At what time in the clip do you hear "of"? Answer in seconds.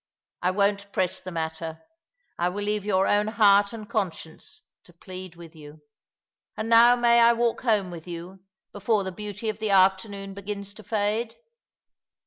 9.47-9.59